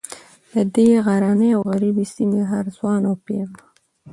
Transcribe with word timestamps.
د 0.53 0.55
دې 0.75 0.89
غرنۍ 1.05 1.49
او 1.57 1.61
غریبې 1.71 2.05
سیمې 2.15 2.41
هر 2.51 2.65
ځوان 2.77 3.01
او 3.09 3.15
پیغله 3.25 3.63